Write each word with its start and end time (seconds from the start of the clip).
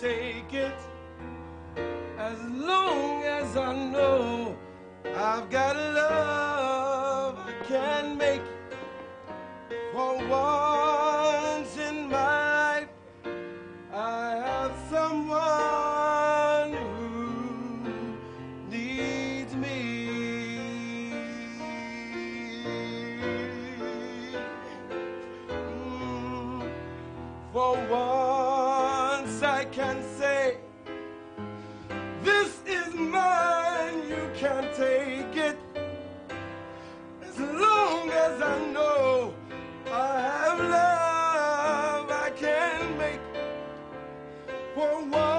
take 0.00 0.52
it 0.52 0.74
as 2.18 2.38
long 2.50 3.22
as 3.22 3.56
I 3.56 3.74
know 3.74 4.54
I've 5.14 5.48
got 5.48 5.74
love 5.74 7.38
I 7.38 7.52
can 7.64 8.18
make 8.18 8.42
for 9.92 10.18
once 10.28 11.78
in 11.78 12.10
my 12.10 12.80
life. 12.80 12.88
I 13.90 14.36
have 14.44 14.74
someone 14.90 16.72
who 16.74 18.18
needs 18.70 19.54
me. 19.54 19.78
Mm, 25.48 26.70
For 27.52 27.74
once 27.88 28.45
can 29.72 30.02
say 30.18 30.56
This 32.22 32.60
is 32.66 32.94
mine, 32.94 34.08
you 34.08 34.30
can 34.34 34.64
take 34.74 35.36
it. 35.36 35.56
As 37.22 37.38
long 37.38 38.10
as 38.10 38.42
I 38.42 38.58
know 38.72 39.34
I 39.90 40.20
have 40.20 40.58
love 40.58 42.10
I 42.10 42.30
can 42.36 42.98
make 42.98 43.20
for 44.74 45.00
one 45.00 45.35